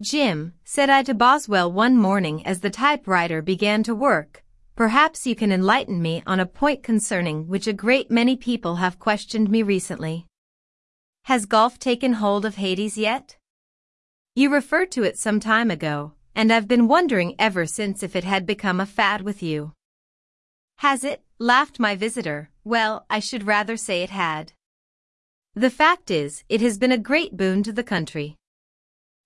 [0.00, 4.44] Jim, said I to Boswell one morning as the typewriter began to work,
[4.76, 9.00] perhaps you can enlighten me on a point concerning which a great many people have
[9.00, 10.24] questioned me recently.
[11.24, 13.38] Has golf taken hold of Hades yet?
[14.36, 18.22] You referred to it some time ago, and I've been wondering ever since if it
[18.22, 19.72] had become a fad with you.
[20.76, 21.24] Has it?
[21.40, 22.50] laughed my visitor.
[22.62, 24.52] Well, I should rather say it had.
[25.56, 28.37] The fact is, it has been a great boon to the country.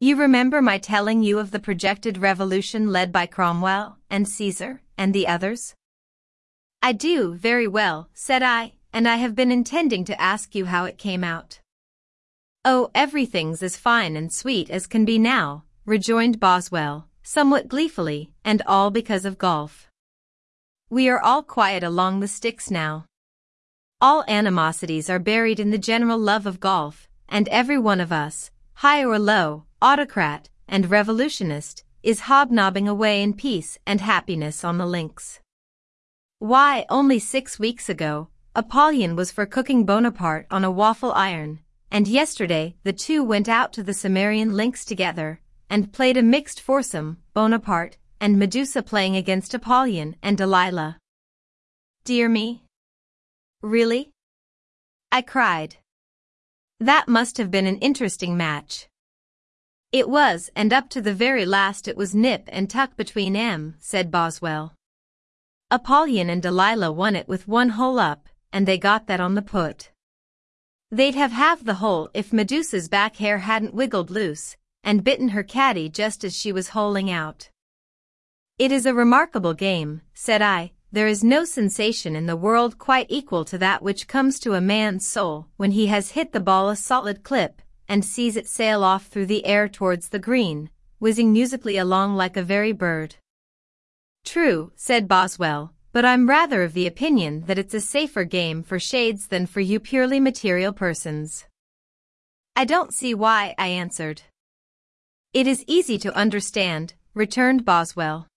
[0.00, 5.14] You remember my telling you of the projected revolution led by Cromwell, and Caesar, and
[5.14, 5.74] the others?
[6.82, 10.84] I do, very well, said I, and I have been intending to ask you how
[10.84, 11.60] it came out.
[12.64, 18.62] Oh, everything's as fine and sweet as can be now, rejoined Boswell, somewhat gleefully, and
[18.66, 19.88] all because of golf.
[20.90, 23.06] We are all quiet along the sticks now.
[24.00, 28.50] All animosities are buried in the general love of golf, and every one of us,
[28.74, 34.86] high or low, autocrat, and revolutionist, is hobnobbing away in peace and happiness on the
[34.86, 35.40] links.
[36.38, 41.60] Why, only six weeks ago, Apollyon was for cooking Bonaparte on a waffle iron,
[41.90, 46.62] and yesterday the two went out to the Cimmerian links together, and played a mixed
[46.62, 50.96] foursome, Bonaparte and Medusa playing against Apollyon and Delilah.
[52.04, 52.62] Dear me.
[53.60, 54.12] Really?
[55.12, 55.76] I cried.
[56.80, 58.88] That must have been an interesting match.
[59.94, 63.76] It was, and up to the very last it was nip and tuck between em,
[63.78, 64.74] said Boswell.
[65.70, 69.40] Apollyon and Delilah won it with one hole up, and they got that on the
[69.56, 69.92] put.
[70.90, 75.44] They'd have half the hole if Medusa's back hair hadn't wiggled loose, and bitten her
[75.44, 77.50] caddy just as she was holing out.
[78.58, 83.06] It is a remarkable game, said I, there is no sensation in the world quite
[83.10, 86.68] equal to that which comes to a man's soul when he has hit the ball
[86.68, 91.32] a solid clip, and sees it sail off through the air towards the green, whizzing
[91.32, 93.16] musically along like a very bird.
[94.24, 98.78] True, said Boswell, but I'm rather of the opinion that it's a safer game for
[98.78, 101.46] shades than for you purely material persons.
[102.56, 104.22] I don't see why, I answered.
[105.32, 108.28] It is easy to understand, returned Boswell.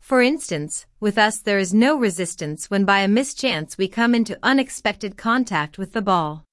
[0.00, 4.38] For instance, with us there is no resistance when by a mischance we come into
[4.42, 6.44] unexpected contact with the ball.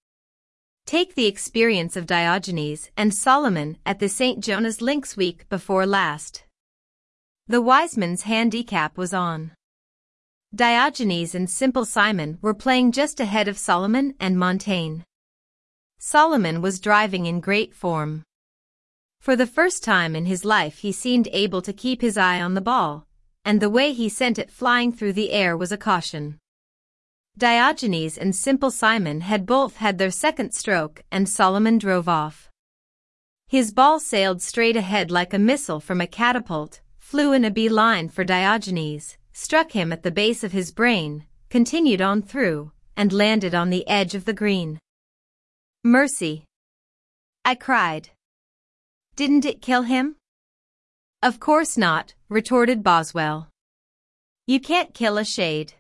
[0.86, 4.44] Take the experience of Diogenes and Solomon at the St.
[4.44, 6.44] John's Links week before last.
[7.48, 9.54] The Wiseman's handicap was on.
[10.54, 15.02] Diogenes and Simple Simon were playing just ahead of Solomon and Montaigne.
[15.98, 18.22] Solomon was driving in great form.
[19.20, 22.54] For the first time in his life he seemed able to keep his eye on
[22.54, 23.08] the ball,
[23.44, 26.38] and the way he sent it flying through the air was a caution.
[27.38, 32.50] Diogenes and Simple Simon had both had their second stroke and Solomon drove off.
[33.48, 37.68] His ball sailed straight ahead like a missile from a catapult, flew in a bee
[37.68, 43.12] line for Diogenes, struck him at the base of his brain, continued on through, and
[43.12, 44.80] landed on the edge of the green.
[45.84, 46.46] Mercy!
[47.44, 48.10] I cried.
[49.18, 50.16] Didn't it kill him?
[51.22, 53.50] Of course not, retorted Boswell.
[54.48, 55.74] You can't kill a shade.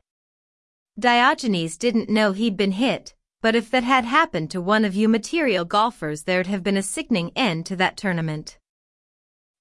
[0.97, 5.09] Diogenes didn't know he'd been hit, but if that had happened to one of you
[5.09, 8.57] material golfers there'd have been a sickening end to that tournament.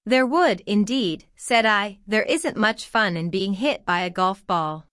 [0.06, 4.47] There would, indeed, said I, there isn't much fun in being hit by a golf
[4.47, 4.87] ball.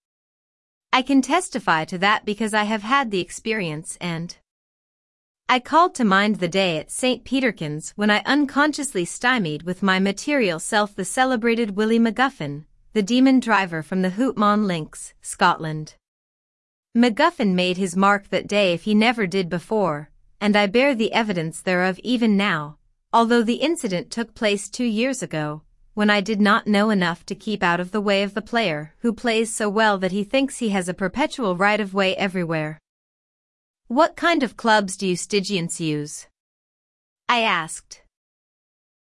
[0.91, 4.35] I can testify to that because I have had the experience and
[5.47, 7.23] I called to mind the day at St.
[7.23, 13.40] Peterkin's when I unconsciously stymied with my material self the celebrated Willie McGuffin, the demon
[13.40, 15.96] driver from the Hootmon Links, Scotland.
[16.96, 20.09] McGuffin made his mark that day if he never did before,
[20.41, 22.78] and I bear the evidence thereof even now,
[23.13, 25.62] although the incident took place two years ago,
[25.94, 28.94] when I did not know enough to keep out of the way of the player
[29.00, 32.78] who plays so well that he thinks he has a perpetual right of way everywhere.
[33.88, 36.28] What kind of clubs do you Stygians use?
[37.29, 38.02] I asked.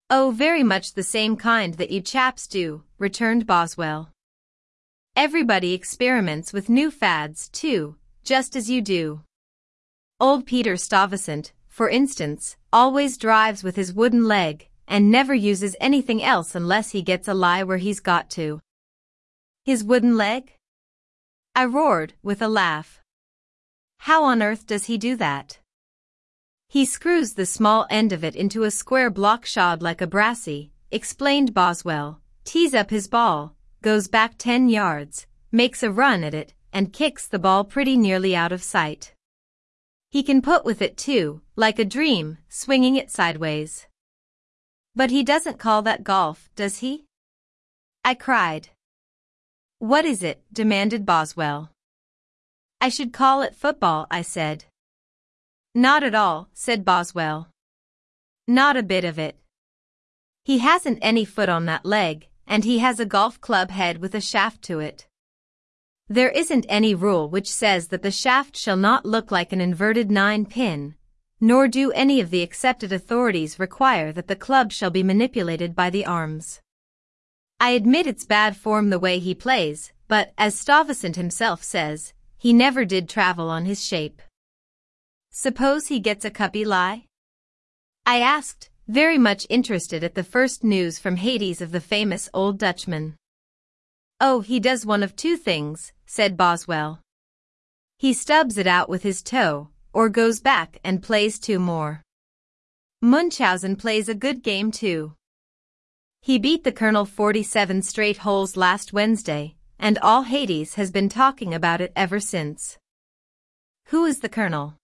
[0.09, 4.11] Oh, very much the same kind that you chaps do, returned Boswell.
[5.17, 9.23] Everybody experiments with new fads, too, just as you do.
[10.19, 16.23] Old Peter Stuyvesant, for instance, always drives with his wooden leg and never uses anything
[16.23, 18.61] else unless he gets a lie where he's got to.
[19.65, 20.53] His wooden leg?
[21.55, 23.01] I roared with a laugh.
[23.99, 25.59] How on earth does he do that?
[26.69, 30.73] He screws the small end of it into a square block shod like a brassy,
[30.91, 36.55] explained Boswell, tees up his ball, goes back 10 yards, makes a run at it,
[36.73, 39.15] and kicks the ball pretty nearly out of sight.
[40.11, 43.87] He can put with it too, like a dream, swinging it sideways.
[44.95, 47.05] But he doesn't call that golf, does he?
[48.05, 48.71] I cried.
[49.79, 50.43] What is it?
[50.53, 51.71] demanded Boswell.
[52.81, 54.65] I should call it football, I said.
[55.75, 57.49] Not at all, said Boswell.
[58.49, 59.37] Not a bit of it.
[60.45, 64.13] He hasn't any foot on that leg, and he has a golf club head with
[64.13, 65.07] a shaft to it.
[66.09, 70.11] There isn't any rule which says that the shaft shall not look like an inverted
[70.11, 70.97] nine pin,
[71.41, 75.91] nor do any of the accepted authorities require that the club shall be manipulated by
[75.91, 76.61] the arms.
[77.61, 82.53] I admit it's bad form the way he plays, but as Stuyvesant himself says, he
[82.53, 84.21] never did travel on his shape.
[85.31, 87.05] Suppose he gets a cuppy lie?
[88.05, 92.59] I asked, very much interested at the first news from Hades of the famous old
[92.59, 93.15] Dutchman.
[94.21, 96.99] Oh, he does one of two things, said Boswell.
[97.99, 102.03] He stubs it out with his toe, or goes back and plays two more.
[103.01, 105.15] Munchausen plays a good game too.
[106.21, 111.55] He beat the Colonel 47 straight holes last Wednesday, and all Hades has been talking
[111.55, 112.77] about it ever since.
[113.87, 114.75] Who is the Colonel?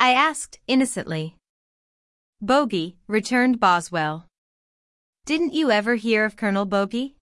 [0.00, 1.36] I asked, innocently.
[2.44, 4.26] Bogey, returned Boswell.
[5.24, 7.16] Didn't you ever hear of Colonel Bogey?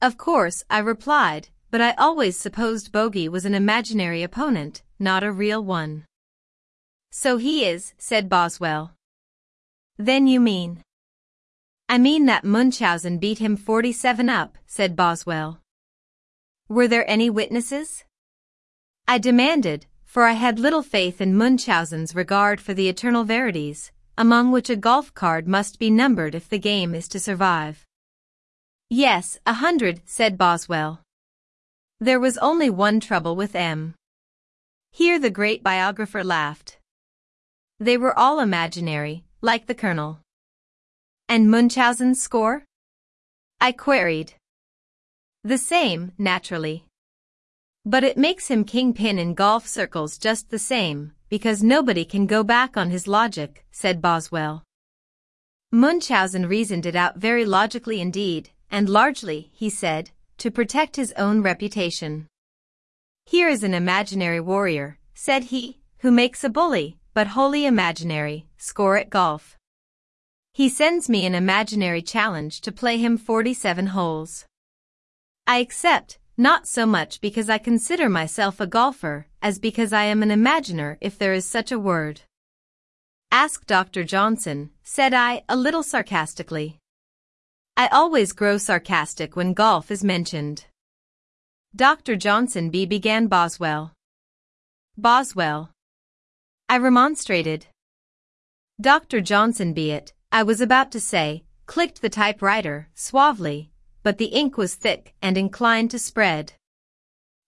[0.00, 5.32] Of course, I replied, but I always supposed Bogey was an imaginary opponent, not a
[5.32, 6.04] real one.
[7.10, 8.92] So he is, said Boswell.
[9.98, 10.82] Then you mean?
[11.88, 15.58] I mean that Munchausen beat him 47 up, said Boswell.
[16.68, 18.04] Were there any witnesses?
[19.08, 23.90] I demanded, for I had little faith in Munchausen's regard for the eternal verities,
[24.22, 27.84] among which a golf card must be numbered if the game is to survive.
[28.88, 31.00] Yes, a hundred, said Boswell.
[31.98, 33.96] There was only one trouble with M.
[34.92, 36.78] Here the great biographer laughed.
[37.80, 40.20] They were all imaginary, like the Colonel.
[41.28, 42.62] And Munchausen's score?
[43.60, 44.34] I queried.
[45.42, 46.84] The same, naturally.
[47.84, 52.44] But it makes him kingpin in golf circles just the same, because nobody can go
[52.44, 54.62] back on his logic, said Boswell.
[55.72, 61.42] Munchausen reasoned it out very logically indeed, and largely, he said, to protect his own
[61.42, 62.26] reputation.
[63.26, 68.96] Here is an imaginary warrior, said he, who makes a bully, but wholly imaginary, score
[68.96, 69.56] at golf.
[70.52, 74.44] He sends me an imaginary challenge to play him 47 holes.
[75.46, 80.22] I accept, not so much because I consider myself a golfer, as because I am
[80.22, 82.22] an imaginer if there is such a word.
[83.30, 84.04] Ask Dr.
[84.04, 86.78] Johnson, said I, a little sarcastically.
[87.76, 90.66] I always grow sarcastic when golf is mentioned.
[91.74, 92.16] Dr.
[92.16, 92.84] Johnson B.
[92.84, 93.92] began Boswell.
[94.98, 95.70] Boswell.
[96.68, 97.66] I remonstrated.
[98.78, 99.22] Dr.
[99.22, 103.71] Johnson be it, I was about to say, clicked the typewriter, suavely,
[104.02, 106.52] but the ink was thick and inclined to spread.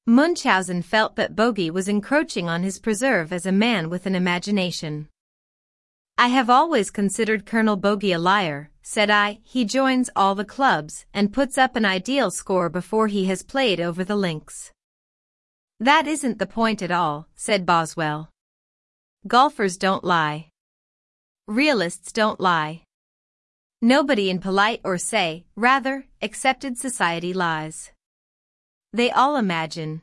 [0.06, 5.08] Munchausen felt that Bogey was encroaching on his preserve as a man with an imagination.
[6.16, 9.40] I have always considered Colonel Bogey a liar, said I.
[9.42, 13.80] He joins all the clubs and puts up an ideal score before he has played
[13.80, 14.70] over the links.
[15.80, 18.28] That isn't the point at all, said Boswell.
[19.26, 20.50] Golfers don't lie.
[21.48, 22.82] Realists don't lie.
[23.84, 27.92] Nobody in polite or say, rather, accepted society lies.
[28.94, 30.00] They all imagine.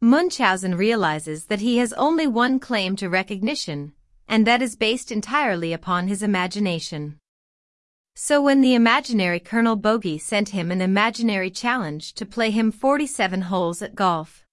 [0.00, 3.92] Munchausen realizes that he has only one claim to recognition,
[4.26, 7.18] and that is based entirely upon his imagination.
[8.16, 13.42] So when the imaginary Colonel Bogey sent him an imaginary challenge to play him 47
[13.42, 14.44] holes at golf.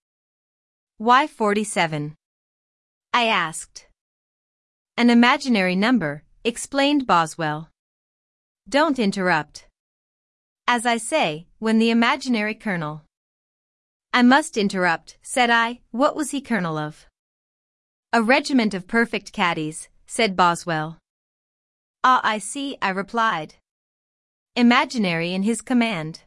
[1.00, 2.14] Why 47?
[3.12, 3.88] I asked.
[4.98, 7.70] An imaginary number, explained Boswell.
[8.70, 9.66] Don't interrupt.
[10.68, 13.02] As I say, when the imaginary colonel.
[14.14, 17.08] I must interrupt, said I, what was he colonel of?
[18.14, 21.00] A regiment of perfect caddies, said Boswell.
[22.04, 23.56] Ah, I see, I replied.
[24.56, 26.22] Imaginary in his command.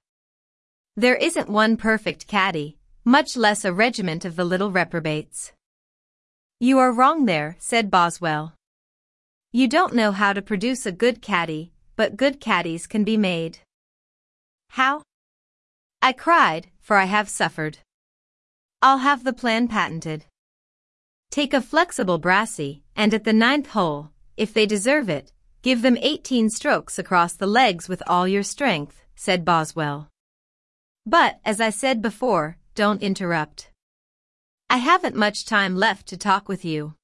[0.97, 5.53] There isn't one perfect caddy, much less a regiment of the little reprobates.
[6.59, 8.55] You are wrong there, said Boswell.
[9.53, 11.73] You don't know how to produce a good caddy,
[12.03, 13.61] but good caddies can be made.
[14.71, 15.03] How?
[16.03, 17.79] I cried, for I have suffered.
[18.83, 20.25] I'll have the plan patented.
[21.31, 25.31] Take a flexible brassy, and at the ninth hole, if they deserve it,
[25.63, 30.09] give them 18 strokes across the legs with all your strength, said Boswell.
[31.07, 33.71] But, as I said before, don't interrupt.
[34.69, 36.95] I haven't much time left to talk with you.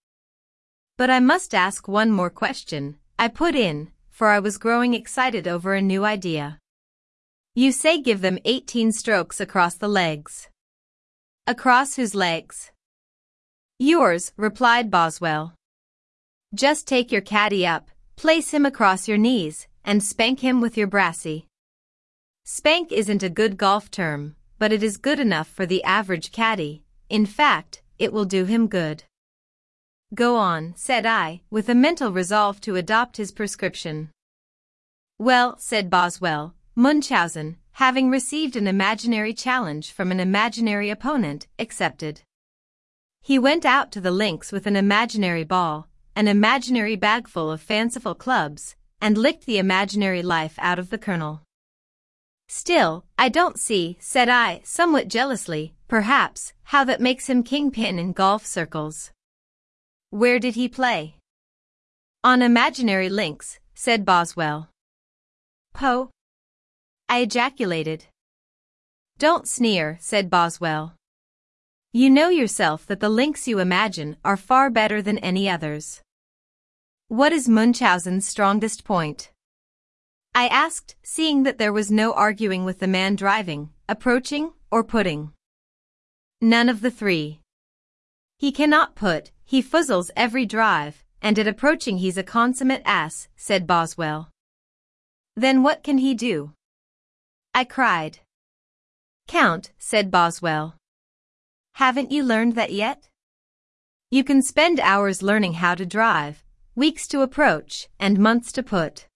[0.96, 5.46] But I must ask one more question, I put in, for I was growing excited
[5.46, 6.58] over a new idea.
[7.54, 10.48] You say give them 18 strokes across the legs.
[11.46, 12.72] Across whose legs?
[13.78, 15.54] Yours, replied Boswell.
[16.52, 20.88] Just take your caddy up, place him across your knees, and spank him with your
[20.88, 21.46] brassy.
[22.44, 26.82] Spank isn't a good golf term, but it is good enough for the average caddy.
[27.08, 29.04] In fact, it will do him good.
[30.14, 34.10] Go on, said I, with a mental resolve to adopt his prescription.
[35.18, 42.22] Well, said Boswell, Munchausen, having received an imaginary challenge from an imaginary opponent, accepted.
[43.20, 48.14] He went out to the links with an imaginary ball, an imaginary bagful of fanciful
[48.14, 51.42] clubs, and licked the imaginary life out of the colonel.
[52.48, 58.12] Still, I don't see, said I, somewhat jealously, perhaps, how that makes him kingpin in
[58.12, 59.12] golf circles.
[60.10, 61.16] Where did he play?
[62.24, 64.70] On imaginary links, said Boswell.
[65.74, 66.10] Poe,
[67.08, 68.06] I ejaculated.
[69.18, 70.94] Don't sneer, said Boswell.
[71.92, 76.02] You know yourself that the links you imagine are far better than any others.
[77.08, 79.30] What is Munchausen's strongest point?
[80.34, 85.32] I asked, seeing that there was no arguing with the man driving, approaching, or putting.
[86.40, 87.40] None of the three.
[88.38, 93.66] He cannot put, he foozles every drive, and at approaching he's a consummate ass, said
[93.66, 94.28] Boswell.
[95.36, 96.52] Then what can he do?
[97.54, 98.18] I cried.
[99.26, 100.76] Count, said Boswell.
[101.76, 103.08] Haven't you learned that yet?
[104.10, 109.06] You can spend hours learning how to drive, weeks to approach, and months to put.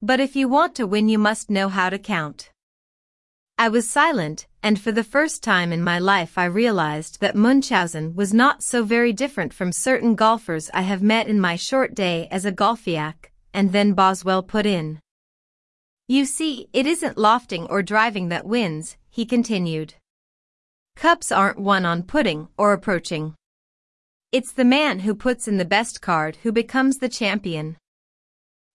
[0.00, 2.50] But if you want to win you must know how to count.
[3.56, 8.16] I was silent, and for the first time in my life I realized that Munchausen
[8.16, 12.26] was not so very different from certain golfers I have met in my short day
[12.32, 14.98] as a golfiac, and then Boswell put in.
[16.08, 19.94] You see, it isn't lofting or driving that wins, he continued.
[20.96, 23.34] Cups aren't won on putting or approaching.
[24.32, 27.76] It's the man who puts in the best card who becomes the champion.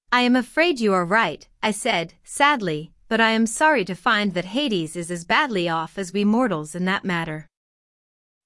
[0.09, 4.35] I am afraid you are right, I said, sadly, but I am sorry to find
[4.35, 7.47] that Hades is as badly off as we mortals in that matter.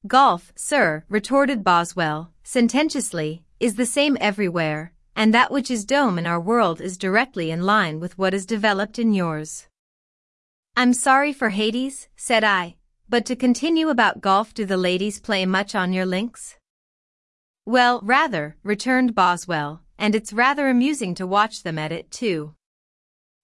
[0.07, 6.25] Golf, sir, retorted Boswell, sententiously, is the same everywhere, and that which is dome in
[6.25, 9.67] our world is directly in line with what is developed in yours.
[10.77, 12.77] I'm sorry for Hades, said I,
[13.09, 16.57] but to continue about golf do the ladies play much on your links?
[17.65, 22.55] Well, rather, returned Boswell, and it's rather amusing to watch them at it too.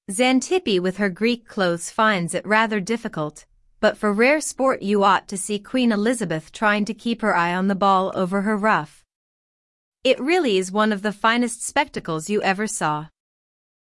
[0.09, 3.45] Xantippe with her Greek clothes finds it rather difficult,
[3.79, 7.53] but for rare sport you ought to see Queen Elizabeth trying to keep her eye
[7.53, 9.05] on the ball over her ruff.
[10.03, 13.09] It really is one of the finest spectacles you ever saw.